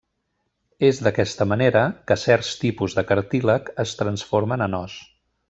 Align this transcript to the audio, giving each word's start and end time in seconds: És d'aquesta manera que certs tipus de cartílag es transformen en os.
És 0.87 1.01
d'aquesta 1.07 1.47
manera 1.51 1.83
que 2.11 2.17
certs 2.21 2.49
tipus 2.63 2.97
de 3.01 3.05
cartílag 3.13 3.71
es 3.85 3.93
transformen 4.01 4.67
en 4.71 4.81
os. 4.83 4.99